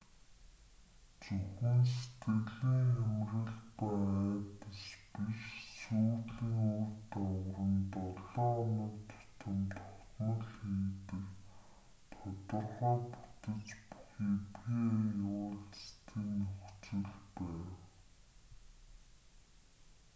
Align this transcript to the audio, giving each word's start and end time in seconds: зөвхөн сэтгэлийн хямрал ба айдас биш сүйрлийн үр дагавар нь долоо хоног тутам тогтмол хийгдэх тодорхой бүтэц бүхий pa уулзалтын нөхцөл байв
зөвхөн 1.23 1.81
сэтгэлийн 1.93 2.41
хямрал 2.53 3.53
ба 3.77 3.87
айдас 4.25 4.83
биш 5.17 5.43
сүйрлийн 5.81 6.57
үр 6.75 6.89
дагавар 7.11 7.59
нь 7.71 7.83
долоо 7.93 8.17
хоног 8.31 8.95
тутам 9.39 9.59
тогтмол 9.75 10.41
хийгдэх 10.53 11.25
тодорхой 12.17 12.97
бүтэц 13.11 13.67
бүхий 13.89 14.35
pa 14.53 14.71
уулзалтын 15.29 16.27
нөхцөл 16.39 17.05
байв 17.35 17.69